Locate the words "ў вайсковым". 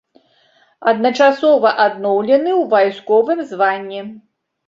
2.55-3.39